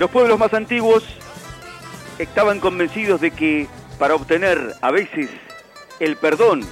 [0.00, 1.04] Los pueblos más antiguos
[2.18, 3.66] estaban convencidos de que
[3.98, 5.28] para obtener a veces
[6.00, 6.62] el perdón,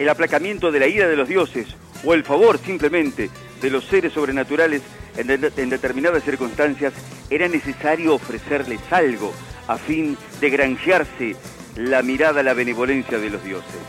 [0.00, 4.14] el aplacamiento de la ira de los dioses o el favor simplemente de los seres
[4.14, 4.82] sobrenaturales
[5.16, 5.28] en,
[5.70, 6.92] determinadas circunstancias,
[7.30, 9.32] era necesario ofrecerles algo
[9.68, 11.36] a fin de granjearse
[11.76, 13.80] la mirada, la benevolencia de los dioses.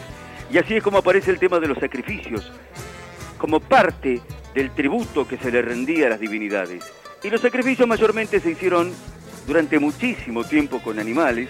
[0.52, 2.52] Y así es como aparece el tema de los sacrificios,
[3.40, 4.22] como parte
[4.54, 6.84] del tributo que se le rendía a las divinidades.
[7.24, 8.92] Y los sacrificios mayormente se hicieron
[9.48, 11.50] durante muchísimo tiempo con animales,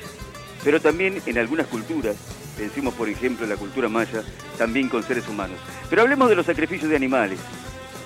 [0.63, 2.15] pero también en algunas culturas,
[2.55, 4.23] pensemos por ejemplo en la cultura maya,
[4.57, 5.57] también con seres humanos.
[5.89, 7.39] Pero hablemos de los sacrificios de animales.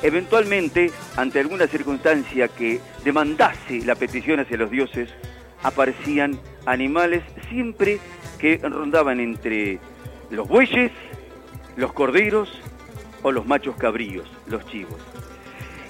[0.02, 5.10] Eventualmente, ante alguna circunstancia que demandase la petición hacia los dioses,
[5.62, 8.00] aparecían animales siempre
[8.40, 9.80] que rondaban entre
[10.30, 10.92] los bueyes,
[11.76, 12.50] los corderos
[13.24, 15.02] o los machos cabríos, los chivos.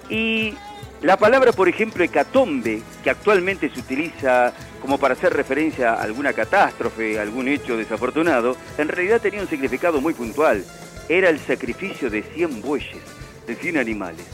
[0.10, 0.54] Y
[1.02, 4.52] la palabra, por ejemplo, hecatombe, que actualmente se utiliza
[4.82, 10.02] como para hacer referencia a alguna catástrofe, algún hecho desafortunado, en realidad tenía un significado
[10.02, 10.64] muy puntual.
[11.08, 13.02] Era el sacrificio de 100 bueyes,
[13.46, 14.26] de 100 animales.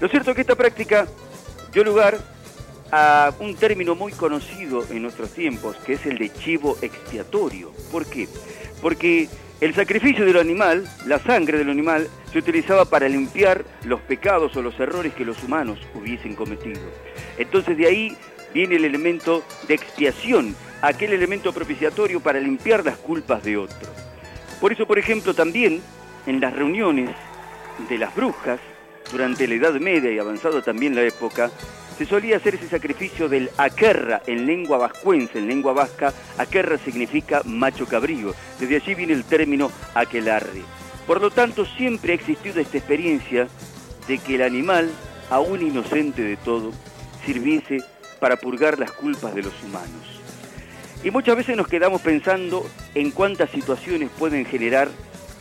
[0.00, 1.06] Lo cierto es que esta práctica
[1.72, 2.18] dio lugar
[2.92, 7.72] a un término muy conocido en nuestros tiempos, que es el de chivo expiatorio.
[7.90, 8.28] ¿Por qué?
[8.80, 9.28] Porque
[9.60, 14.62] el sacrificio del animal, la sangre del animal, se utilizaba para limpiar los pecados o
[14.62, 16.80] los errores que los humanos hubiesen cometido.
[17.36, 18.16] Entonces de ahí
[18.54, 23.90] viene el elemento de expiación, aquel elemento propiciatorio para limpiar las culpas de otro.
[24.60, 25.82] Por eso, por ejemplo, también
[26.26, 27.10] en las reuniones
[27.88, 28.60] de las brujas,
[29.10, 31.50] durante la Edad Media y avanzado también la época,
[32.00, 37.42] se solía hacer ese sacrificio del aquerra en lengua vascuense, en lengua vasca, aquerra significa
[37.44, 40.62] macho cabrío, desde allí viene el término aquelarre.
[41.06, 43.48] Por lo tanto, siempre ha existido esta experiencia
[44.08, 44.90] de que el animal,
[45.28, 46.72] aún inocente de todo,
[47.26, 47.84] sirviese
[48.18, 50.22] para purgar las culpas de los humanos.
[51.04, 54.88] Y muchas veces nos quedamos pensando en cuántas situaciones pueden generar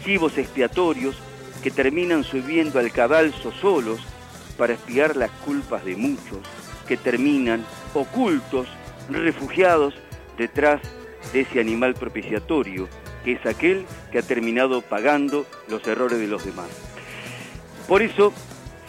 [0.04, 1.16] chivos expiatorios
[1.64, 4.02] que terminan subiendo al cadalso solos
[4.60, 6.40] para espiar las culpas de muchos
[6.86, 8.68] que terminan ocultos,
[9.10, 9.96] refugiados
[10.38, 10.82] detrás
[11.32, 12.90] de ese animal propiciatorio,
[13.24, 16.68] que es aquel que ha terminado pagando los errores de los demás.
[17.88, 18.34] Por eso,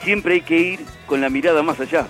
[0.02, 2.06] siempre hay que ir con la mirada más allá,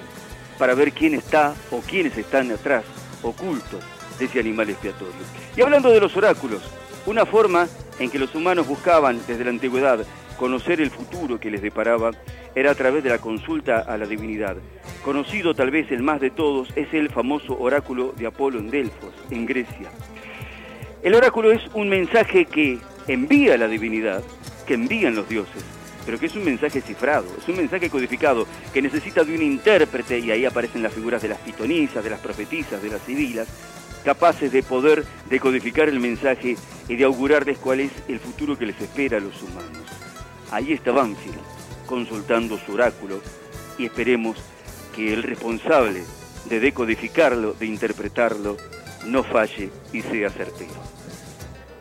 [0.59, 2.84] para ver quién está o quiénes están atrás,
[3.22, 3.84] ocultos
[4.19, 5.21] de ese animal expiatorio.
[5.54, 6.62] Y hablando de los oráculos,
[7.04, 10.00] una forma en que los humanos buscaban desde la antigüedad
[10.41, 12.12] conocer el futuro que les deparaba
[12.55, 14.56] era a través de la consulta a la divinidad.
[15.05, 19.12] Conocido tal vez el más de todos es el famoso oráculo de Apolo en Delfos,
[19.31, 19.91] en Grecia.
[21.03, 24.23] El oráculo es un mensaje que envía la divinidad,
[24.67, 25.62] que envían los dioses,
[26.06, 30.21] pero que es un mensaje cifrado, es un mensaje codificado que necesita de un intérprete,
[30.21, 33.47] y ahí aparecen las figuras de las pitonisas, de las profetisas, de las civilas,
[34.07, 36.57] capaces de poder decodificar el mensaje
[36.89, 40.00] y de augurarles cuál es el futuro que les espera a los humanos.
[40.50, 41.38] Ahí está Banfield,
[41.87, 43.21] consultando su oráculo,
[43.78, 44.37] y esperemos
[44.94, 46.03] que el responsable
[46.47, 48.56] de decodificarlo, de interpretarlo,
[49.06, 51.00] no falle y sea certero.